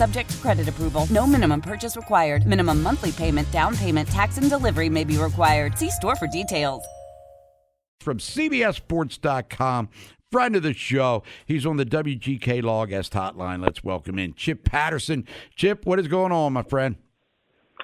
Subject 0.00 0.30
to 0.30 0.36
credit 0.38 0.66
approval. 0.66 1.06
No 1.10 1.26
minimum 1.26 1.60
purchase 1.60 1.94
required. 1.94 2.46
Minimum 2.46 2.82
monthly 2.82 3.12
payment, 3.12 3.50
down 3.50 3.76
payment, 3.76 4.08
tax, 4.08 4.38
and 4.38 4.48
delivery 4.48 4.88
may 4.88 5.04
be 5.04 5.18
required. 5.18 5.76
See 5.76 5.90
store 5.90 6.16
for 6.16 6.26
details. 6.26 6.82
From 8.00 8.16
CBSSports.com, 8.16 9.90
friend 10.32 10.56
of 10.56 10.62
the 10.62 10.72
show. 10.72 11.22
He's 11.44 11.66
on 11.66 11.76
the 11.76 11.84
WGK 11.84 12.62
Law 12.62 12.86
Guest 12.86 13.12
Hotline. 13.12 13.62
Let's 13.62 13.84
welcome 13.84 14.18
in 14.18 14.32
Chip 14.32 14.64
Patterson. 14.64 15.26
Chip, 15.54 15.84
what 15.84 15.98
is 16.00 16.08
going 16.08 16.32
on, 16.32 16.54
my 16.54 16.62
friend? 16.62 16.96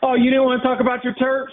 Oh, 0.03 0.15
you 0.15 0.31
didn't 0.31 0.47
want 0.47 0.63
to 0.63 0.67
talk 0.67 0.81
about 0.81 1.05
your 1.05 1.13
Terps? 1.17 1.53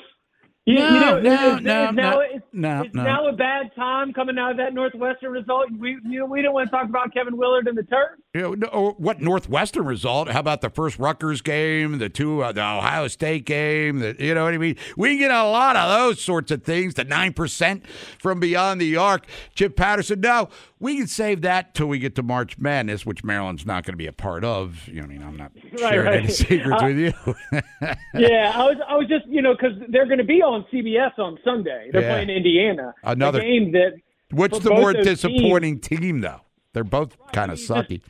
You, 0.65 0.75
no, 0.75 0.87
you 0.87 0.99
know, 1.01 1.19
no, 1.19 1.19
it's, 1.19 1.21
no, 1.21 1.55
it's 1.57 1.63
no, 1.65 1.91
now, 1.91 2.19
it's, 2.21 2.45
no, 2.53 2.81
it's 2.83 2.95
no. 2.95 3.03
now 3.03 3.27
a 3.27 3.33
bad 3.33 3.75
time 3.75 4.13
coming 4.13 4.37
out 4.39 4.51
of 4.51 4.57
that 4.59 4.73
Northwestern 4.73 5.33
result. 5.33 5.65
We, 5.77 5.97
you 6.05 6.19
know, 6.19 6.25
we 6.25 6.41
don't 6.41 6.53
want 6.53 6.69
to 6.69 6.71
talk 6.71 6.87
about 6.87 7.13
Kevin 7.13 7.35
Willard 7.35 7.67
and 7.67 7.77
the 7.77 7.81
Terps. 7.81 8.22
You 8.35 8.55
know, 8.55 8.95
what 8.97 9.21
Northwestern 9.21 9.85
result? 9.85 10.27
How 10.27 10.39
about 10.39 10.61
the 10.61 10.71
first 10.71 10.97
Rutgers 10.97 11.43
game, 11.43 11.99
the 11.99 12.09
two, 12.09 12.41
uh, 12.41 12.51
the 12.51 12.61
Ohio 12.61 13.07
State 13.07 13.45
game? 13.45 13.99
The, 13.99 14.15
you 14.17 14.33
know 14.33 14.45
what 14.45 14.55
I 14.55 14.57
mean? 14.57 14.75
We 14.97 15.19
get 15.19 15.29
a 15.29 15.43
lot 15.43 15.75
of 15.75 15.87
those 15.99 16.19
sorts 16.19 16.49
of 16.49 16.63
things. 16.63 16.95
The 16.95 17.03
nine 17.03 17.33
percent 17.33 17.83
from 18.17 18.39
beyond 18.39 18.81
the 18.81 18.97
arc. 18.97 19.27
Chip 19.53 19.75
Patterson. 19.75 20.19
No, 20.21 20.49
we 20.79 20.97
can 20.97 21.05
save 21.05 21.41
that 21.43 21.75
till 21.75 21.85
we 21.85 21.99
get 21.99 22.15
to 22.15 22.23
March 22.23 22.57
Madness, 22.57 23.05
which 23.05 23.23
Maryland's 23.23 23.67
not 23.67 23.83
going 23.85 23.93
to 23.93 23.97
be 23.97 24.07
a 24.07 24.11
part 24.11 24.43
of. 24.43 24.87
You 24.87 25.01
know, 25.01 25.03
I 25.03 25.07
mean, 25.09 25.21
I'm 25.21 25.37
not 25.37 25.51
sharing 25.77 26.05
right. 26.07 26.15
any 26.23 26.27
secrets 26.29 26.81
Uh, 26.81 26.85
with 26.87 26.97
you. 26.97 27.13
yeah, 28.15 28.51
I 28.55 28.63
was, 28.65 28.77
I 28.89 28.95
was 28.95 29.07
just, 29.07 29.27
you 29.27 29.43
know, 29.43 29.53
because 29.53 29.77
they're 29.89 30.07
going 30.07 30.17
to 30.17 30.23
be 30.23 30.41
on 30.41 30.65
CBS 30.73 31.19
on 31.19 31.37
Sunday. 31.45 31.89
They're 31.93 32.01
Yeah. 32.01 32.13
playing 32.15 32.31
Indiana. 32.31 32.95
Another- 33.03 33.41
game 33.41 33.73
that 33.73 33.91
What's 34.31 34.57
the 34.57 34.71
more 34.71 34.91
disappointing 34.91 35.81
team, 35.81 36.21
though? 36.21 36.41
They're 36.73 36.83
both 36.83 37.15
kind 37.31 37.51
of 37.51 37.59
you 37.59 37.67
just- 37.67 37.89
sucky. 37.89 38.01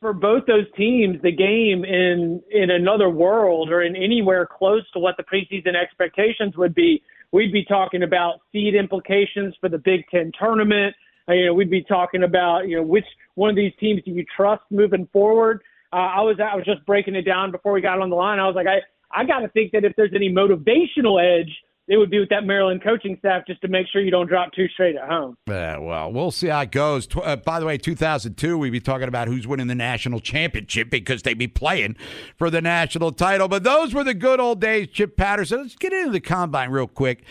For 0.00 0.12
both 0.12 0.46
those 0.46 0.66
teams, 0.76 1.20
the 1.22 1.32
game 1.32 1.84
in 1.84 2.40
in 2.50 2.70
another 2.70 3.10
world 3.10 3.70
or 3.70 3.82
in 3.82 3.96
anywhere 3.96 4.46
close 4.46 4.88
to 4.92 4.98
what 4.98 5.16
the 5.16 5.24
preseason 5.24 5.74
expectations 5.74 6.56
would 6.56 6.74
be, 6.74 7.02
we'd 7.32 7.52
be 7.52 7.64
talking 7.64 8.02
about 8.02 8.40
seed 8.52 8.74
implications 8.74 9.54
for 9.60 9.68
the 9.68 9.78
Big 9.78 10.04
Ten 10.10 10.32
tournament. 10.38 10.94
Uh, 11.28 11.32
you 11.32 11.46
know, 11.46 11.54
we'd 11.54 11.70
be 11.70 11.82
talking 11.82 12.22
about 12.22 12.68
you 12.68 12.76
know 12.76 12.82
which 12.82 13.06
one 13.34 13.50
of 13.50 13.56
these 13.56 13.72
teams 13.80 14.02
do 14.04 14.12
you 14.12 14.24
trust 14.36 14.62
moving 14.70 15.08
forward. 15.12 15.62
Uh, 15.92 15.96
I 15.96 16.20
was 16.20 16.36
I 16.40 16.54
was 16.54 16.64
just 16.64 16.84
breaking 16.86 17.16
it 17.16 17.22
down 17.22 17.50
before 17.50 17.72
we 17.72 17.80
got 17.80 18.00
on 18.00 18.10
the 18.10 18.16
line. 18.16 18.38
I 18.38 18.46
was 18.46 18.54
like, 18.54 18.66
I 18.66 18.80
I 19.10 19.24
got 19.24 19.40
to 19.40 19.48
think 19.48 19.72
that 19.72 19.84
if 19.84 19.96
there's 19.96 20.12
any 20.14 20.30
motivational 20.30 21.18
edge, 21.20 21.50
it 21.88 21.96
would 21.96 22.10
be 22.10 22.20
with 22.20 22.28
that 22.28 22.44
Maryland 22.44 22.82
coaching 22.82 23.16
staff 23.18 23.44
just 23.46 23.60
to 23.62 23.68
make 23.68 23.86
sure 23.88 24.02
you 24.02 24.10
don't 24.10 24.28
drop 24.28 24.52
two 24.52 24.68
straight 24.68 24.96
at 24.96 25.08
home. 25.08 25.36
Yeah, 25.48 25.78
well, 25.78 26.12
we'll 26.12 26.30
see 26.30 26.48
how 26.48 26.60
it 26.60 26.70
goes. 26.70 27.08
Uh, 27.16 27.36
by 27.36 27.58
the 27.58 27.66
way, 27.66 27.78
2002, 27.78 28.58
we'd 28.58 28.70
be 28.70 28.80
talking 28.80 29.08
about 29.08 29.26
who's 29.28 29.46
winning 29.46 29.66
the 29.68 29.74
national 29.74 30.20
championship 30.20 30.90
because 30.90 31.22
they'd 31.22 31.38
be 31.38 31.48
playing 31.48 31.96
for 32.36 32.50
the 32.50 32.60
national 32.60 33.12
title. 33.12 33.48
But 33.48 33.64
those 33.64 33.94
were 33.94 34.04
the 34.04 34.14
good 34.14 34.38
old 34.38 34.60
days, 34.60 34.88
Chip 34.88 35.16
Patterson. 35.16 35.62
Let's 35.62 35.76
get 35.76 35.92
into 35.92 36.10
the 36.10 36.20
combine 36.20 36.70
real 36.70 36.86
quick. 36.86 37.24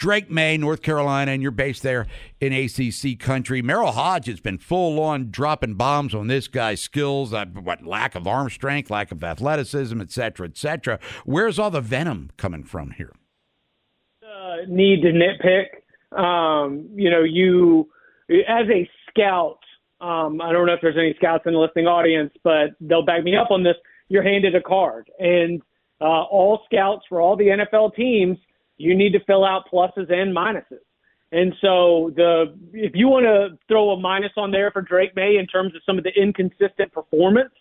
Drake 0.00 0.30
Maye, 0.30 0.56
North 0.56 0.80
Carolina, 0.80 1.30
and 1.30 1.42
you're 1.42 1.50
based 1.50 1.82
there 1.82 2.06
in 2.40 2.54
ACC 2.54 3.18
country. 3.18 3.62
Merril 3.62 3.92
Hoge 3.92 4.26
has 4.28 4.40
been 4.40 4.56
full 4.56 4.98
on 4.98 5.30
dropping 5.30 5.74
bombs 5.74 6.14
on 6.14 6.26
this 6.26 6.48
guy's 6.48 6.80
skills, 6.80 7.34
uh, 7.34 7.44
what 7.44 7.84
lack 7.84 8.14
of 8.14 8.26
arm 8.26 8.48
strength, 8.48 8.90
lack 8.90 9.12
of 9.12 9.22
athleticism, 9.22 10.00
et 10.00 10.10
cetera, 10.10 10.46
et 10.46 10.56
cetera. 10.56 10.98
Where's 11.26 11.58
all 11.58 11.70
the 11.70 11.82
venom 11.82 12.30
coming 12.38 12.64
from 12.64 12.92
here? 12.92 13.12
Uh, 14.40 14.64
need 14.68 15.02
to 15.02 15.12
nitpick. 15.12 16.18
Um, 16.18 16.88
you 16.94 17.10
know, 17.10 17.22
you 17.22 17.88
as 18.48 18.66
a 18.72 18.88
scout. 19.10 19.58
Um, 20.00 20.40
I 20.40 20.50
don't 20.52 20.66
know 20.66 20.72
if 20.72 20.80
there's 20.80 20.96
any 20.96 21.14
scouts 21.18 21.42
in 21.44 21.52
the 21.52 21.58
listening 21.58 21.86
audience, 21.86 22.32
but 22.42 22.70
they'll 22.80 23.04
back 23.04 23.22
me 23.22 23.36
up 23.36 23.50
on 23.50 23.62
this. 23.62 23.74
You're 24.08 24.22
handed 24.22 24.54
a 24.54 24.62
card, 24.62 25.10
and 25.18 25.60
uh, 26.00 26.22
all 26.22 26.62
scouts 26.64 27.04
for 27.06 27.20
all 27.20 27.36
the 27.36 27.48
NFL 27.48 27.94
teams, 27.94 28.38
you 28.78 28.96
need 28.96 29.12
to 29.12 29.20
fill 29.26 29.44
out 29.44 29.64
pluses 29.70 30.10
and 30.10 30.34
minuses. 30.34 30.80
And 31.32 31.52
so 31.60 32.10
the 32.16 32.56
if 32.72 32.92
you 32.94 33.08
want 33.08 33.26
to 33.26 33.58
throw 33.68 33.90
a 33.90 34.00
minus 34.00 34.32
on 34.38 34.50
there 34.50 34.70
for 34.70 34.80
Drake 34.80 35.14
Maye 35.14 35.36
in 35.38 35.46
terms 35.46 35.74
of 35.76 35.82
some 35.84 35.98
of 35.98 36.04
the 36.04 36.12
inconsistent 36.16 36.92
performance, 36.92 37.52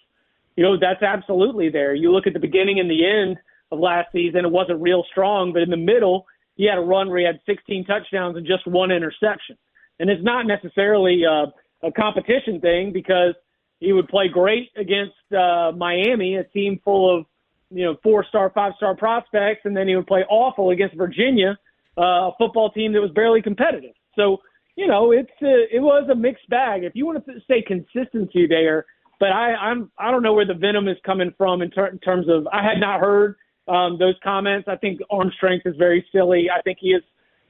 you 0.56 0.64
know 0.64 0.78
that's 0.80 1.04
absolutely 1.04 1.70
there. 1.70 1.94
You 1.94 2.14
look 2.14 2.26
at 2.26 2.34
the 2.34 2.40
beginning 2.40 2.80
and 2.80 2.90
the 2.90 3.06
end 3.06 3.38
of 3.70 3.80
last 3.80 4.14
season, 4.14 4.46
it 4.46 4.52
wasn't 4.52 4.82
real 4.82 5.04
strong, 5.12 5.52
but 5.52 5.62
in 5.62 5.70
the 5.70 5.78
middle, 5.78 6.26
he 6.60 6.66
had 6.66 6.78
a 6.78 6.82
run 6.82 7.08
where 7.08 7.20
he 7.20 7.26
had 7.26 7.40
16 7.46 7.86
touchdowns 7.86 8.36
and 8.36 8.46
just 8.46 8.68
one 8.68 8.92
interception. 8.92 9.58
And 9.98 10.10
it's 10.10 10.22
not 10.22 10.46
necessarily 10.46 11.24
a, 11.24 11.46
a 11.88 11.92
competition 11.94 12.60
thing 12.60 12.92
because 12.92 13.34
he 13.80 13.94
would 13.94 14.10
play 14.10 14.28
great 14.28 14.70
against 14.76 15.16
uh, 15.32 15.72
Miami, 15.72 16.36
a 16.36 16.44
team 16.44 16.82
full 16.84 17.18
of 17.18 17.26
you 17.70 17.86
know 17.86 17.96
four-star, 18.04 18.52
five-star 18.54 18.98
prospects, 18.98 19.62
and 19.64 19.76
then 19.76 19.88
he 19.88 19.96
would 19.96 20.06
play 20.06 20.26
awful 20.30 20.72
against 20.72 20.98
Virginia, 20.98 21.58
uh, 21.98 22.02
a 22.02 22.32
football 22.38 22.70
team 22.72 22.92
that 22.92 23.00
was 23.00 23.12
barely 23.12 23.42
competitive. 23.42 23.94
So 24.18 24.40
you 24.76 24.86
know 24.86 25.14
it's 25.14 25.32
uh, 25.42 25.64
it 25.72 25.82
was 25.82 26.10
a 26.12 26.16
mixed 26.16 26.50
bag. 26.50 26.84
If 26.84 26.94
you 26.94 27.06
want 27.06 27.26
to 27.26 27.34
say 27.48 27.62
consistency 27.66 28.48
there, 28.48 28.86
but 29.18 29.32
I 29.32 29.54
I'm 29.54 29.92
I 29.98 30.12
don't 30.12 30.24
know 30.24 30.34
where 30.34 30.46
the 30.46 30.56
venom 30.56 30.90
is 30.90 30.98
coming 31.06 31.34
from 31.38 31.62
in, 31.62 31.72
ter- 31.72 31.88
in 31.88 32.00
terms 32.00 32.28
of 32.28 32.48
I 32.52 32.62
had 32.62 32.82
not 32.82 33.00
heard 33.00 33.38
um, 33.70 33.98
those 33.98 34.16
comments. 34.24 34.68
I 34.68 34.76
think 34.76 35.00
arm 35.10 35.32
strength 35.36 35.66
is 35.66 35.76
very 35.78 36.06
silly. 36.12 36.50
I 36.50 36.62
think 36.62 36.80
he 36.82 36.94
has 36.94 37.04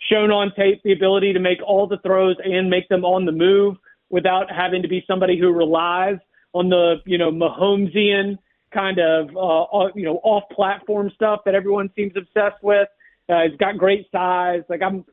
shown 0.09 0.31
on 0.31 0.51
tape 0.55 0.81
the 0.83 0.93
ability 0.93 1.33
to 1.33 1.39
make 1.39 1.59
all 1.65 1.87
the 1.87 1.97
throws 1.99 2.35
and 2.43 2.69
make 2.69 2.87
them 2.89 3.03
on 3.03 3.25
the 3.25 3.31
move 3.31 3.77
without 4.09 4.51
having 4.51 4.81
to 4.81 4.87
be 4.87 5.03
somebody 5.07 5.39
who 5.39 5.51
relies 5.51 6.17
on 6.53 6.69
the 6.69 6.95
you 7.05 7.17
know 7.17 7.31
Mahomesian 7.31 8.37
kind 8.73 8.99
of 8.99 9.29
uh, 9.35 9.63
uh, 9.63 9.89
you 9.95 10.05
know 10.05 10.19
off 10.23 10.43
platform 10.51 11.11
stuff 11.15 11.41
that 11.45 11.55
everyone 11.55 11.89
seems 11.95 12.13
obsessed 12.15 12.61
with. 12.63 12.87
Uh, 13.27 13.43
he's 13.49 13.57
got 13.57 13.77
great 13.77 14.07
size. 14.11 14.61
Like 14.69 14.81
I'm, 14.81 15.05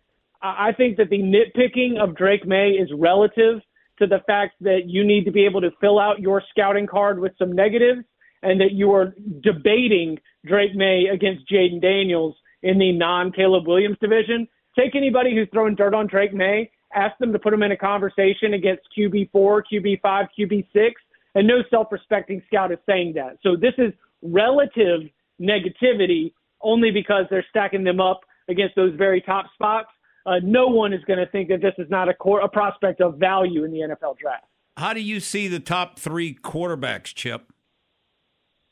I 0.42 0.68
I 0.68 0.72
think 0.72 0.96
that 0.96 1.10
the 1.10 1.18
nitpicking 1.18 1.98
of 1.98 2.16
Drake 2.16 2.46
Maye 2.46 2.72
is 2.72 2.90
relative 2.96 3.60
to 3.98 4.06
the 4.06 4.20
fact 4.26 4.54
that 4.60 4.82
you 4.86 5.04
need 5.04 5.24
to 5.24 5.30
be 5.30 5.46
able 5.46 5.60
to 5.62 5.70
fill 5.80 5.98
out 5.98 6.20
your 6.20 6.42
scouting 6.50 6.86
card 6.86 7.18
with 7.18 7.32
some 7.38 7.52
negatives 7.52 8.00
and 8.42 8.60
that 8.60 8.72
you 8.72 8.92
are 8.92 9.14
debating 9.42 10.18
Drake 10.44 10.74
Maye 10.74 11.06
against 11.12 11.50
Jayden 11.50 11.80
Daniels 11.80 12.34
in 12.62 12.78
the 12.78 12.92
non 12.92 13.32
Caleb 13.32 13.66
Williams 13.66 13.98
division. 14.00 14.46
Take 14.78 14.94
anybody 14.94 15.34
who's 15.34 15.48
throwing 15.52 15.74
dirt 15.74 15.94
on 15.94 16.06
Drake 16.06 16.34
Maye, 16.34 16.70
ask 16.94 17.16
them 17.18 17.32
to 17.32 17.38
put 17.38 17.52
him 17.52 17.62
in 17.62 17.72
a 17.72 17.76
conversation 17.76 18.54
against 18.54 18.82
QB4, 18.96 19.62
QB5, 19.72 20.28
QB6, 20.38 20.90
and 21.34 21.46
no 21.46 21.62
self 21.70 21.88
respecting 21.90 22.42
scout 22.46 22.72
is 22.72 22.78
saying 22.86 23.14
that. 23.14 23.38
So 23.42 23.56
this 23.56 23.74
is 23.78 23.92
relative 24.22 25.02
negativity 25.40 26.32
only 26.62 26.90
because 26.90 27.26
they're 27.30 27.46
stacking 27.50 27.84
them 27.84 28.00
up 28.00 28.20
against 28.48 28.74
those 28.76 28.94
very 28.96 29.20
top 29.20 29.46
spots. 29.54 29.88
Uh, 30.24 30.40
no 30.42 30.66
one 30.66 30.92
is 30.92 31.04
going 31.04 31.18
to 31.18 31.26
think 31.30 31.48
that 31.48 31.60
this 31.60 31.74
is 31.78 31.88
not 31.88 32.08
a, 32.08 32.14
core, 32.14 32.40
a 32.40 32.48
prospect 32.48 33.00
of 33.00 33.16
value 33.16 33.64
in 33.64 33.70
the 33.70 33.78
NFL 33.78 34.18
draft. 34.18 34.44
How 34.76 34.92
do 34.92 35.00
you 35.00 35.20
see 35.20 35.48
the 35.48 35.60
top 35.60 35.98
three 35.98 36.34
quarterbacks, 36.34 37.14
Chip? 37.14 37.52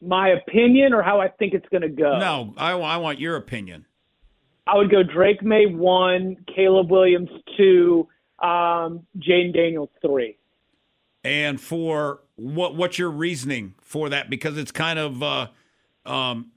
My 0.02 0.30
opinion, 0.30 0.92
or 0.92 1.02
how 1.02 1.20
I 1.20 1.28
think 1.28 1.54
it's 1.54 1.68
going 1.70 1.82
to 1.82 1.88
go. 1.88 2.18
No, 2.18 2.54
I, 2.56 2.72
I 2.72 2.96
want 2.98 3.20
your 3.20 3.36
opinion. 3.36 3.86
I 4.66 4.76
would 4.76 4.90
go 4.90 5.02
Drake 5.02 5.42
Maye 5.42 5.66
one, 5.66 6.36
Caleb 6.54 6.90
Williams 6.90 7.30
two, 7.56 8.08
um, 8.42 9.06
Jayden 9.18 9.54
Daniels 9.54 9.90
three. 10.00 10.38
And 11.22 11.60
for 11.60 12.20
what 12.36 12.74
what's 12.74 12.98
your 12.98 13.10
reasoning 13.10 13.74
for 13.80 14.08
that? 14.10 14.28
Because 14.28 14.58
it's 14.58 14.72
kind 14.72 14.98
of 14.98 15.22
uh, 15.22 15.46
um, 16.04 16.50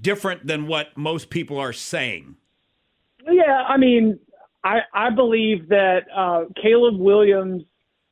different 0.00 0.46
than 0.46 0.66
what 0.66 0.96
most 0.96 1.30
people 1.30 1.58
are 1.58 1.72
saying. 1.72 2.36
Yeah, 3.30 3.64
I 3.68 3.76
mean, 3.76 4.18
I 4.64 4.80
I 4.94 5.10
believe 5.10 5.68
that 5.68 6.06
uh, 6.14 6.44
Caleb 6.60 6.98
Williams, 6.98 7.62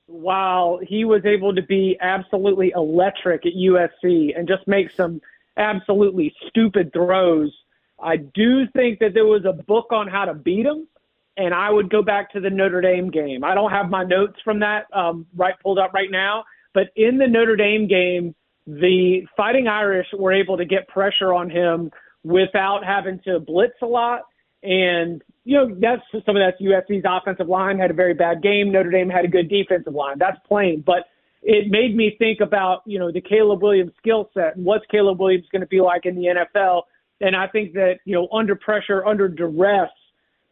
while 0.09 0.81
he 0.83 1.05
was 1.05 1.25
able 1.27 1.55
to 1.55 1.63
be 1.63 1.97
absolutely 2.01 2.73
electric 2.75 3.45
at 3.45 3.53
USC 3.53 4.37
and 4.37 4.49
just 4.49 4.67
make 4.67 4.91
some 4.91 5.21
absolutely 5.59 6.35
stupid 6.49 6.93
throws. 6.93 7.53
I 8.01 8.17
do 8.17 8.67
think 8.75 9.01
that 9.01 9.13
there 9.13 9.27
was 9.27 9.45
a 9.45 9.53
book 9.53 9.93
on 9.93 10.09
how 10.09 10.25
to 10.25 10.33
beat 10.33 10.65
him, 10.65 10.89
and 11.37 11.53
I 11.53 11.71
would 11.71 11.91
go 11.91 12.03
back 12.03 12.33
to 12.33 12.41
the 12.41 12.49
Notre 12.49 12.81
Dame 12.81 13.11
game. 13.11 13.45
I 13.45 13.55
don't 13.55 13.71
have 13.71 13.91
my 13.91 14.03
notes 14.03 14.39
from 14.43 14.61
that 14.61 14.87
um, 14.95 15.27
right 15.37 15.55
pulled 15.63 15.79
up 15.79 15.93
right 15.93 16.11
now, 16.11 16.45
but 16.73 16.89
in 16.97 17.19
the 17.19 17.27
Notre 17.27 17.57
Dame 17.57 17.87
game, 17.87 18.35
the 18.67 19.27
Fighting 19.37 19.69
Irish 19.69 20.07
were 20.17 20.33
able 20.33 20.57
to 20.57 20.65
get 20.65 20.89
pressure 20.89 21.35
on 21.35 21.51
him 21.51 21.91
without 22.23 22.85
having 22.85 23.21
to 23.25 23.41
blitz 23.41 23.75
a 23.83 23.87
lot. 23.87 24.23
And, 24.63 25.23
you 25.49 25.55
know, 25.55 25.75
that's 25.81 26.03
some 26.27 26.37
of 26.37 26.43
that's 26.43 26.61
USC's 26.61 27.07
offensive 27.09 27.49
line 27.49 27.79
had 27.79 27.91
a 27.91 27.95
very 27.95 28.13
bad 28.13 28.43
game. 28.43 28.71
Notre 28.71 28.91
Dame 28.91 29.09
had 29.09 29.25
a 29.25 29.29
good 29.29 29.49
defensive 29.49 29.95
line. 29.95 30.19
That's 30.19 30.37
plain. 30.47 30.85
But 30.85 31.07
it 31.43 31.71
made 31.71 31.97
me 31.97 32.15
think 32.19 32.41
about, 32.41 32.83
you 32.85 32.99
know, 32.99 33.11
the 33.11 33.23
Caleb 33.23 33.63
Williams 33.63 33.93
skill 33.97 34.29
set 34.35 34.57
and 34.57 34.67
what's 34.67 34.85
Caleb 34.91 35.19
Williams 35.19 35.47
going 35.51 35.63
to 35.63 35.67
be 35.67 35.81
like 35.81 36.05
in 36.05 36.17
the 36.17 36.45
NFL. 36.55 36.83
And 37.23 37.35
I 37.35 37.47
think 37.47 37.73
that, 37.73 37.95
you 38.05 38.15
know, 38.15 38.29
under 38.31 38.57
pressure, 38.57 39.07
under 39.07 39.27
duress, 39.27 39.89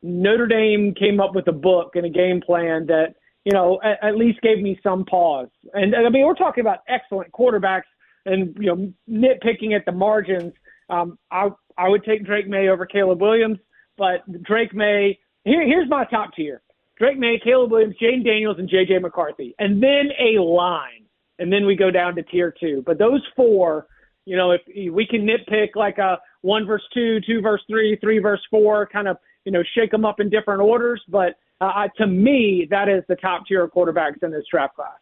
Notre 0.02 0.46
Dame 0.46 0.94
came 0.94 1.20
up 1.20 1.34
with 1.34 1.46
a 1.48 1.52
book 1.52 1.90
and 1.94 2.06
a 2.06 2.08
game 2.08 2.40
plan 2.40 2.86
that, 2.86 3.16
you 3.44 3.52
know, 3.52 3.78
at, 3.84 4.02
at 4.02 4.16
least 4.16 4.40
gave 4.40 4.62
me 4.62 4.80
some 4.82 5.04
pause. 5.04 5.50
And 5.74 5.94
I 5.94 6.08
mean, 6.08 6.24
we're 6.24 6.32
talking 6.32 6.62
about 6.62 6.78
excellent 6.88 7.32
quarterbacks 7.32 7.82
and, 8.24 8.56
you 8.58 8.74
know, 8.74 8.92
nitpicking 9.10 9.76
at 9.76 9.84
the 9.84 9.92
margins. 9.92 10.54
Um, 10.88 11.18
I, 11.30 11.50
I 11.76 11.90
would 11.90 12.02
take 12.02 12.24
Drake 12.24 12.48
Maye 12.48 12.68
over 12.68 12.86
Caleb 12.86 13.20
Williams, 13.20 13.58
but 13.96 14.42
Drake 14.42 14.74
Maye. 14.74 15.18
here, 15.44 15.66
here's 15.66 15.88
my 15.88 16.04
top 16.04 16.34
tier. 16.34 16.62
Drake 16.98 17.18
Maye, 17.18 17.40
Caleb 17.42 17.72
Williams, 17.72 17.96
Jayden 18.00 18.24
Daniels, 18.24 18.58
and 18.58 18.68
J.J. 18.68 18.98
McCarthy, 19.00 19.54
and 19.58 19.82
then 19.82 20.08
a 20.18 20.40
line, 20.40 21.04
and 21.38 21.52
then 21.52 21.66
we 21.66 21.76
go 21.76 21.90
down 21.90 22.14
to 22.16 22.22
tier 22.22 22.54
two. 22.58 22.82
But 22.86 22.98
those 22.98 23.22
four, 23.36 23.86
you 24.24 24.36
know, 24.36 24.52
if 24.52 24.62
we 24.92 25.06
can 25.06 25.26
nitpick 25.26 25.76
like 25.76 25.98
a 25.98 26.18
one 26.40 26.66
verse 26.66 26.82
two, 26.94 27.20
two 27.26 27.40
verse 27.40 27.60
three, 27.68 27.96
three 28.00 28.18
verse 28.18 28.40
four, 28.50 28.86
kind 28.86 29.08
of, 29.08 29.18
you 29.44 29.52
know, 29.52 29.62
shake 29.74 29.90
them 29.90 30.06
up 30.06 30.20
in 30.20 30.30
different 30.30 30.62
orders. 30.62 31.02
But 31.08 31.34
uh, 31.60 31.88
to 31.98 32.06
me, 32.06 32.66
that 32.70 32.88
is 32.88 33.02
the 33.08 33.16
top 33.16 33.46
tier 33.46 33.64
of 33.64 33.72
quarterbacks 33.72 34.22
in 34.22 34.30
this 34.30 34.44
draft 34.50 34.74
class. 34.76 34.96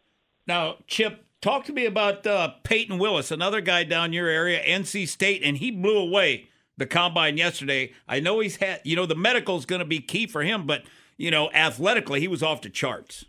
Now, 0.47 0.75
Chip, 0.87 1.23
talk 1.41 1.63
to 1.65 1.73
me 1.73 1.85
about 1.85 2.27
uh, 2.27 2.53
Peyton 2.63 2.99
Willis, 2.99 3.31
another 3.31 3.61
guy 3.61 3.83
down 3.83 4.11
your 4.11 4.27
area, 4.27 4.61
NC 4.63 5.07
State, 5.07 5.41
and 5.43 5.57
he 5.57 5.71
blew 5.71 5.97
away 5.97 6.49
the 6.77 6.85
combine 6.85 7.37
yesterday. 7.37 7.93
I 8.07 8.19
know 8.19 8.39
he's 8.39 8.57
had, 8.57 8.81
you 8.83 8.95
know, 8.95 9.05
the 9.05 9.15
medical 9.15 9.57
is 9.57 9.65
going 9.65 9.79
to 9.79 9.85
be 9.85 9.99
key 9.99 10.27
for 10.27 10.43
him, 10.43 10.65
but 10.65 10.83
you 11.17 11.31
know, 11.31 11.49
athletically, 11.53 12.19
he 12.19 12.27
was 12.27 12.43
off 12.43 12.61
the 12.61 12.69
charts. 12.69 13.25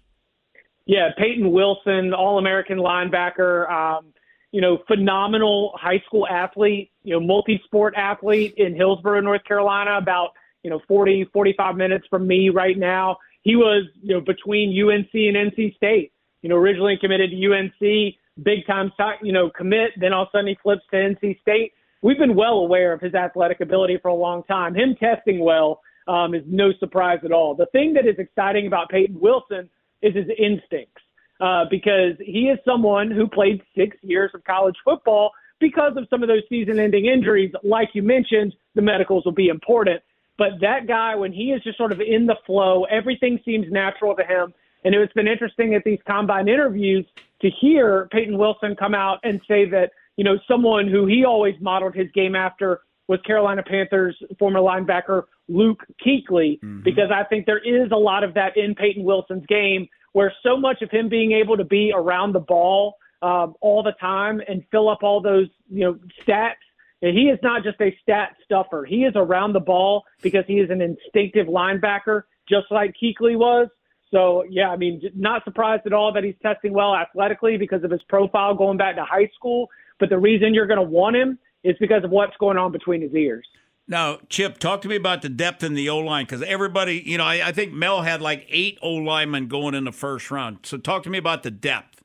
Yeah, 0.86 1.10
Peyton 1.16 1.50
Wilson, 1.52 2.12
All 2.12 2.38
American 2.38 2.78
linebacker, 2.78 3.70
um, 3.70 4.06
you 4.52 4.60
know, 4.60 4.78
phenomenal 4.86 5.72
high 5.74 6.02
school 6.06 6.26
athlete, 6.28 6.90
you 7.02 7.12
know, 7.12 7.20
multi 7.20 7.60
sport 7.64 7.94
athlete 7.96 8.54
in 8.56 8.74
Hillsborough, 8.74 9.20
North 9.20 9.44
Carolina, 9.44 9.98
about, 9.98 10.30
you 10.62 10.70
know, 10.70 10.80
40, 10.86 11.28
45 11.32 11.76
minutes 11.76 12.06
from 12.08 12.26
me 12.26 12.50
right 12.50 12.78
now. 12.78 13.18
He 13.42 13.56
was, 13.56 13.84
you 14.00 14.14
know, 14.14 14.20
between 14.20 14.70
UNC 14.70 15.10
and 15.12 15.36
NC 15.36 15.76
State. 15.76 16.12
You 16.42 16.50
know, 16.50 16.56
originally 16.56 16.96
committed 17.00 17.30
to 17.30 17.52
UNC, 17.52 18.14
big 18.42 18.66
time, 18.66 18.92
you 19.22 19.32
know, 19.32 19.50
commit. 19.50 19.90
Then 19.96 20.12
all 20.12 20.22
of 20.22 20.28
a 20.28 20.38
sudden 20.38 20.48
he 20.48 20.58
flips 20.62 20.82
to 20.92 20.96
NC 20.96 21.40
State. 21.40 21.72
We've 22.02 22.18
been 22.18 22.36
well 22.36 22.58
aware 22.58 22.92
of 22.92 23.00
his 23.00 23.14
athletic 23.14 23.60
ability 23.60 23.98
for 24.02 24.08
a 24.08 24.14
long 24.14 24.42
time. 24.44 24.74
Him 24.74 24.94
testing 25.00 25.40
well 25.40 25.80
um, 26.06 26.34
is 26.34 26.42
no 26.46 26.72
surprise 26.78 27.18
at 27.24 27.32
all. 27.32 27.54
The 27.54 27.66
thing 27.66 27.94
that 27.94 28.06
is 28.06 28.16
exciting 28.18 28.66
about 28.66 28.88
Peyton 28.90 29.18
Wilson 29.18 29.68
is 30.02 30.14
his 30.14 30.26
instincts, 30.38 31.02
uh, 31.40 31.64
because 31.70 32.12
he 32.20 32.48
is 32.48 32.58
someone 32.64 33.10
who 33.10 33.26
played 33.26 33.62
six 33.76 33.96
years 34.02 34.30
of 34.34 34.44
college 34.44 34.76
football 34.84 35.32
because 35.58 35.96
of 35.96 36.06
some 36.10 36.22
of 36.22 36.28
those 36.28 36.42
season-ending 36.48 37.06
injuries. 37.06 37.50
Like 37.64 37.88
you 37.94 38.02
mentioned, 38.02 38.54
the 38.74 38.82
medicals 38.82 39.24
will 39.24 39.32
be 39.32 39.48
important. 39.48 40.02
But 40.38 40.60
that 40.60 40.86
guy, 40.86 41.14
when 41.14 41.32
he 41.32 41.52
is 41.52 41.62
just 41.62 41.78
sort 41.78 41.92
of 41.92 42.00
in 42.00 42.26
the 42.26 42.36
flow, 42.44 42.84
everything 42.84 43.40
seems 43.42 43.66
natural 43.72 44.14
to 44.16 44.22
him. 44.22 44.52
And 44.84 44.94
it's 44.94 45.12
been 45.14 45.26
interesting 45.26 45.74
at 45.74 45.82
these 45.82 45.98
combine 46.06 46.46
interviews 46.46 47.06
to 47.40 47.50
hear 47.50 48.06
Peyton 48.12 48.36
Wilson 48.36 48.76
come 48.76 48.94
out 48.94 49.18
and 49.24 49.40
say 49.48 49.64
that, 49.70 49.92
you 50.16 50.24
know, 50.24 50.38
someone 50.48 50.88
who 50.88 51.06
he 51.06 51.24
always 51.24 51.54
modeled 51.60 51.94
his 51.94 52.10
game 52.12 52.34
after 52.34 52.80
was 53.08 53.20
Carolina 53.24 53.62
Panthers 53.62 54.16
former 54.38 54.60
linebacker 54.60 55.24
Luke 55.48 55.84
Kuechly, 56.04 56.58
mm-hmm. 56.58 56.82
because 56.82 57.10
I 57.14 57.24
think 57.24 57.46
there 57.46 57.58
is 57.58 57.90
a 57.92 57.96
lot 57.96 58.24
of 58.24 58.34
that 58.34 58.56
in 58.56 58.74
Peyton 58.74 59.04
Wilson's 59.04 59.46
game 59.46 59.88
where 60.12 60.32
so 60.42 60.56
much 60.56 60.82
of 60.82 60.90
him 60.90 61.08
being 61.08 61.32
able 61.32 61.56
to 61.56 61.64
be 61.64 61.92
around 61.94 62.32
the 62.32 62.40
ball 62.40 62.96
um, 63.22 63.54
all 63.60 63.82
the 63.82 63.92
time 64.00 64.40
and 64.48 64.64
fill 64.70 64.88
up 64.88 65.02
all 65.02 65.20
those, 65.20 65.48
you 65.70 65.84
know, 65.84 65.98
stats. 66.26 66.54
And 67.02 67.16
he 67.16 67.24
is 67.24 67.38
not 67.42 67.62
just 67.62 67.80
a 67.80 67.96
stat 68.02 68.30
stuffer. 68.44 68.84
He 68.84 69.04
is 69.04 69.12
around 69.14 69.52
the 69.52 69.60
ball 69.60 70.04
because 70.22 70.44
he 70.46 70.54
is 70.54 70.70
an 70.70 70.80
instinctive 70.80 71.46
linebacker, 71.46 72.22
just 72.48 72.66
like 72.70 72.94
Kuechly 73.00 73.36
was. 73.36 73.68
So, 74.10 74.44
yeah, 74.48 74.70
I 74.70 74.76
mean, 74.76 75.02
not 75.14 75.44
surprised 75.44 75.82
at 75.86 75.92
all 75.92 76.12
that 76.12 76.22
he's 76.22 76.36
testing 76.42 76.72
well 76.72 76.94
athletically 76.94 77.56
because 77.56 77.82
of 77.82 77.90
his 77.90 78.02
profile 78.08 78.54
going 78.54 78.78
back 78.78 78.96
to 78.96 79.04
high 79.04 79.30
school. 79.34 79.68
But 79.98 80.10
the 80.10 80.18
reason 80.18 80.54
you're 80.54 80.66
going 80.66 80.78
to 80.78 80.88
want 80.88 81.16
him 81.16 81.38
is 81.64 81.76
because 81.80 82.04
of 82.04 82.10
what's 82.10 82.36
going 82.38 82.56
on 82.56 82.70
between 82.70 83.02
his 83.02 83.12
ears. 83.14 83.46
Now, 83.88 84.18
Chip, 84.28 84.58
talk 84.58 84.80
to 84.82 84.88
me 84.88 84.96
about 84.96 85.22
the 85.22 85.28
depth 85.28 85.62
in 85.62 85.74
the 85.74 85.88
O 85.88 85.98
line 85.98 86.24
because 86.24 86.42
everybody, 86.42 87.02
you 87.04 87.18
know, 87.18 87.24
I, 87.24 87.48
I, 87.48 87.52
think 87.52 87.72
Mel 87.72 88.02
had 88.02 88.20
like 88.20 88.44
eight 88.48 88.78
O 88.82 88.90
linemen 88.94 89.46
going 89.46 89.74
in 89.74 89.84
the 89.84 89.92
first 89.92 90.30
round. 90.30 90.58
So, 90.64 90.76
talk 90.76 91.04
to 91.04 91.10
me 91.10 91.18
about 91.18 91.44
the 91.44 91.52
depth. 91.52 92.02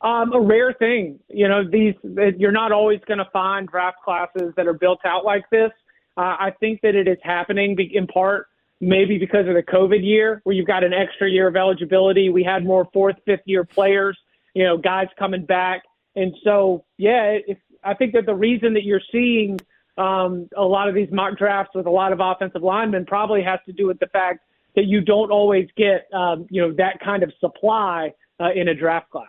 Um, 0.00 0.32
a 0.32 0.40
rare 0.40 0.72
thing, 0.72 1.18
you 1.28 1.48
know. 1.48 1.64
These 1.66 1.94
you're 2.38 2.52
not 2.52 2.72
always 2.72 3.00
going 3.06 3.18
to 3.18 3.28
find 3.32 3.66
draft 3.68 3.98
classes 4.04 4.52
that 4.56 4.66
are 4.66 4.74
built 4.74 5.00
out 5.04 5.24
like 5.24 5.48
this. 5.50 5.70
Uh, 6.16 6.36
I 6.38 6.52
think 6.60 6.80
that 6.82 6.94
it 6.94 7.08
is 7.08 7.16
happening 7.22 7.76
in 7.92 8.06
part 8.06 8.48
maybe 8.80 9.18
because 9.18 9.46
of 9.48 9.54
the 9.54 9.62
COVID 9.62 10.04
year, 10.04 10.40
where 10.44 10.54
you've 10.54 10.66
got 10.66 10.84
an 10.84 10.92
extra 10.92 11.30
year 11.30 11.48
of 11.48 11.56
eligibility. 11.56 12.28
We 12.28 12.44
had 12.44 12.64
more 12.64 12.88
fourth, 12.92 13.16
fifth 13.24 13.42
year 13.46 13.64
players, 13.64 14.18
you 14.54 14.64
know, 14.64 14.76
guys 14.76 15.08
coming 15.18 15.44
back, 15.44 15.82
and 16.16 16.34
so 16.44 16.84
yeah, 16.98 17.38
I 17.82 17.94
think 17.94 18.12
that 18.14 18.26
the 18.26 18.34
reason 18.34 18.74
that 18.74 18.84
you're 18.84 19.02
seeing 19.12 19.58
um, 19.98 20.48
a 20.56 20.64
lot 20.64 20.88
of 20.88 20.94
these 20.94 21.08
mock 21.12 21.38
drafts 21.38 21.72
with 21.74 21.86
a 21.86 21.90
lot 21.90 22.12
of 22.12 22.20
offensive 22.20 22.62
linemen 22.62 23.06
probably 23.06 23.42
has 23.42 23.60
to 23.66 23.72
do 23.72 23.86
with 23.86 23.98
the 24.00 24.08
fact 24.08 24.40
that 24.74 24.86
you 24.86 25.00
don't 25.00 25.30
always 25.30 25.68
get 25.76 26.08
um, 26.12 26.46
you 26.50 26.60
know 26.60 26.72
that 26.74 26.98
kind 27.00 27.22
of 27.22 27.32
supply 27.40 28.12
uh, 28.40 28.50
in 28.54 28.68
a 28.68 28.74
draft 28.74 29.10
class. 29.10 29.26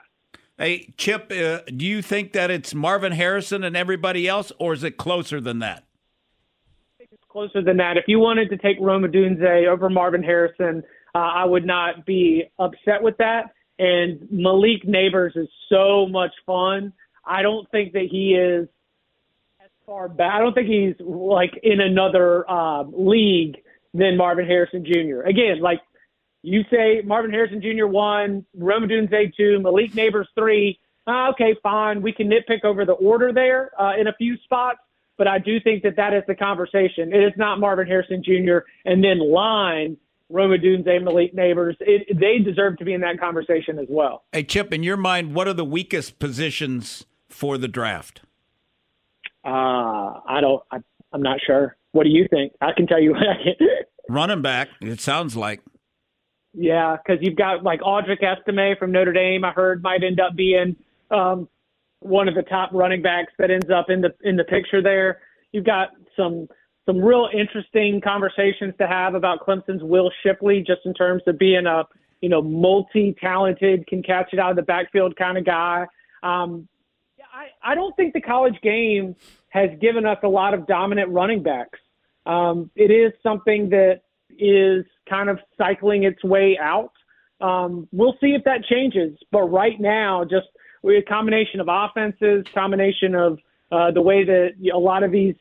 Hey, 0.57 0.93
Chip, 0.97 1.31
uh, 1.31 1.59
do 1.67 1.85
you 1.85 2.01
think 2.01 2.31
that 2.31 2.49
it's 2.49 2.73
Marvin 2.73 3.11
Harrison 3.11 3.63
and 3.63 3.75
everybody 3.75 4.27
else, 4.27 4.53
or 4.57 4.73
is 4.73 4.83
it 4.83 4.97
closer 4.97 5.41
than 5.41 5.59
that? 5.59 5.84
Closer 7.35 7.61
than 7.61 7.75
that. 7.75 7.97
If 7.97 8.05
you 8.07 8.19
wanted 8.19 8.49
to 8.51 8.57
take 8.57 8.77
Roma 8.79 9.09
Odunze 9.09 9.67
over 9.67 9.89
Marvin 9.89 10.23
Harrison, 10.23 10.81
uh, 11.13 11.17
I 11.17 11.43
would 11.43 11.65
not 11.65 12.05
be 12.05 12.45
upset 12.59 13.03
with 13.03 13.17
that. 13.17 13.51
And 13.77 14.25
Malik 14.31 14.85
Nabers 14.85 15.35
is 15.35 15.49
so 15.67 16.07
much 16.07 16.31
fun. 16.45 16.93
I 17.25 17.41
don't 17.41 17.69
think 17.71 17.91
that 17.91 18.07
he 18.09 18.35
is 18.35 18.69
as 19.61 19.69
far 19.85 20.07
back. 20.07 20.31
I 20.33 20.39
don't 20.39 20.53
think 20.53 20.69
he's 20.69 20.95
like 21.05 21.59
in 21.61 21.81
another 21.81 22.49
uh, 22.49 22.83
league 22.83 23.57
than 23.93 24.15
Marvin 24.15 24.45
Harrison 24.45 24.85
Jr. 24.85 25.27
Again, 25.27 25.59
like 25.59 25.81
you 26.41 26.61
say, 26.71 27.01
Marvin 27.03 27.31
Harrison 27.31 27.61
Jr. 27.61 27.87
one, 27.87 28.45
Roma 28.57 28.87
Odunze 28.87 29.35
two, 29.35 29.59
Malik 29.59 29.91
Nabers 29.91 30.27
three. 30.35 30.79
Uh, 31.05 31.31
okay, 31.31 31.53
fine. 31.61 32.01
We 32.01 32.13
can 32.13 32.29
nitpick 32.29 32.63
over 32.63 32.85
the 32.85 32.93
order 32.93 33.33
there 33.33 33.71
uh, 33.77 33.99
in 33.99 34.07
a 34.07 34.13
few 34.13 34.37
spots, 34.45 34.79
but 35.17 35.27
I 35.27 35.39
do 35.39 35.59
think 35.59 35.83
that 35.83 35.95
that 35.97 36.13
is 36.13 36.23
the 36.27 36.35
conversation. 36.35 37.13
It 37.13 37.23
is 37.23 37.33
not 37.37 37.59
Marvin 37.59 37.87
Harrison 37.87 38.23
Jr. 38.23 38.59
and 38.85 39.03
then 39.03 39.19
line 39.19 39.97
Rome 40.29 40.51
Odunze, 40.51 41.03
Malik 41.03 41.35
Nabers. 41.35 41.75
It, 41.79 42.19
they 42.19 42.39
deserve 42.39 42.77
to 42.77 42.85
be 42.85 42.93
in 42.93 43.01
that 43.01 43.19
conversation 43.19 43.79
as 43.79 43.87
well. 43.89 44.23
Hey, 44.31 44.43
Chip, 44.43 44.73
in 44.73 44.83
your 44.83 44.97
mind, 44.97 45.35
what 45.35 45.47
are 45.47 45.53
the 45.53 45.65
weakest 45.65 46.19
positions 46.19 47.05
for 47.29 47.57
the 47.57 47.67
draft? 47.67 48.21
Uh, 49.45 50.19
I 50.27 50.39
don't. 50.41 50.63
I, 50.71 50.77
I'm 51.13 51.21
not 51.21 51.39
sure. 51.45 51.77
What 51.91 52.03
do 52.03 52.09
you 52.09 52.27
think? 52.29 52.53
I 52.61 52.71
can 52.75 52.87
tell 52.87 53.01
you. 53.01 53.11
What 53.11 53.21
I 53.21 53.43
can. 53.43 53.67
Running 54.09 54.41
back. 54.41 54.69
It 54.81 54.99
sounds 54.99 55.35
like. 55.35 55.61
Yeah, 56.53 56.95
because 56.97 57.21
you've 57.21 57.35
got 57.35 57.63
like 57.63 57.81
Audric 57.81 58.23
Estime 58.23 58.77
from 58.79 58.91
Notre 58.91 59.13
Dame. 59.13 59.43
I 59.43 59.51
heard 59.51 59.83
might 59.83 60.03
end 60.03 60.19
up 60.19 60.35
being 60.35 60.75
um, 61.11 61.49
one 62.05 62.27
of 62.27 62.35
the 62.35 62.43
top 62.43 62.69
running 62.73 63.01
backs 63.01 63.33
that 63.39 63.49
ends 63.51 63.69
up 63.69 63.89
in 63.89 64.01
the 64.01 64.13
in 64.23 64.35
the 64.35 64.43
picture 64.43 64.81
there. 64.81 65.21
You've 65.51 65.65
got 65.65 65.89
some 66.15 66.47
some 66.85 66.99
real 66.99 67.29
interesting 67.33 68.01
conversations 68.01 68.73
to 68.79 68.87
have 68.87 69.15
about 69.15 69.45
Clemson's 69.45 69.83
Will 69.83 70.11
Shipley, 70.23 70.63
just 70.65 70.81
in 70.85 70.93
terms 70.93 71.23
of 71.27 71.37
being 71.39 71.65
a 71.65 71.83
you 72.21 72.29
know 72.29 72.41
multi-talented, 72.41 73.87
can 73.87 74.03
catch 74.03 74.33
it 74.33 74.39
out 74.39 74.51
of 74.51 74.55
the 74.55 74.63
backfield 74.63 75.15
kind 75.15 75.37
of 75.37 75.45
guy. 75.45 75.85
Um, 76.23 76.67
I, 77.33 77.71
I 77.71 77.75
don't 77.75 77.95
think 77.95 78.13
the 78.13 78.21
college 78.21 78.55
game 78.61 79.15
has 79.49 79.69
given 79.81 80.05
us 80.05 80.17
a 80.23 80.27
lot 80.27 80.53
of 80.53 80.67
dominant 80.67 81.09
running 81.09 81.43
backs. 81.43 81.79
Um, 82.25 82.71
it 82.75 82.91
is 82.91 83.13
something 83.21 83.69
that 83.69 84.01
is 84.37 84.85
kind 85.09 85.29
of 85.29 85.39
cycling 85.57 86.03
its 86.03 86.23
way 86.23 86.57
out. 86.61 86.91
Um, 87.41 87.87
we'll 87.91 88.17
see 88.21 88.35
if 88.37 88.43
that 88.45 88.63
changes. 88.65 89.17
But 89.31 89.43
right 89.43 89.79
now, 89.79 90.23
just 90.23 90.47
a 90.93 91.01
combination 91.01 91.59
of 91.59 91.67
offenses, 91.69 92.45
combination 92.53 93.15
of 93.15 93.39
uh, 93.71 93.91
the 93.91 94.01
way 94.01 94.23
that 94.23 94.51
a 94.73 94.77
lot 94.77 95.03
of 95.03 95.11
these 95.11 95.35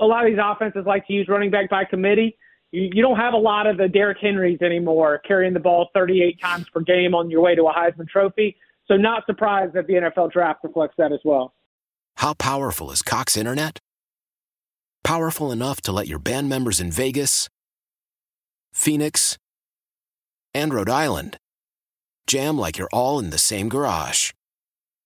a 0.00 0.04
lot 0.04 0.26
of 0.26 0.32
these 0.32 0.40
offenses 0.42 0.84
like 0.86 1.06
to 1.06 1.12
use 1.12 1.28
running 1.28 1.50
back 1.50 1.70
by 1.70 1.84
committee. 1.84 2.36
You, 2.72 2.90
you 2.92 3.02
don't 3.02 3.16
have 3.16 3.34
a 3.34 3.38
lot 3.38 3.66
of 3.66 3.76
the 3.76 3.88
Derrick 3.88 4.18
Henrys 4.20 4.60
anymore 4.62 5.20
carrying 5.26 5.54
the 5.54 5.60
ball 5.60 5.90
38 5.94 6.40
times 6.40 6.68
per 6.68 6.80
game 6.80 7.14
on 7.14 7.30
your 7.30 7.40
way 7.40 7.54
to 7.54 7.62
a 7.64 7.72
Heisman 7.72 8.08
Trophy. 8.08 8.56
So 8.86 8.96
not 8.96 9.24
surprised 9.26 9.74
that 9.74 9.86
the 9.86 9.94
NFL 9.94 10.32
draft 10.32 10.60
reflects 10.64 10.96
that 10.98 11.12
as 11.12 11.20
well. 11.24 11.54
How 12.16 12.34
powerful 12.34 12.90
is 12.90 13.00
Cox 13.02 13.36
Internet? 13.36 13.78
Powerful 15.04 15.52
enough 15.52 15.80
to 15.82 15.92
let 15.92 16.08
your 16.08 16.18
band 16.18 16.48
members 16.48 16.80
in 16.80 16.90
Vegas, 16.90 17.48
Phoenix, 18.72 19.38
and 20.54 20.74
Rhode 20.74 20.90
Island 20.90 21.38
jam 22.26 22.56
like 22.58 22.78
you're 22.78 22.88
all 22.92 23.18
in 23.18 23.30
the 23.30 23.38
same 23.38 23.68
garage. 23.68 24.32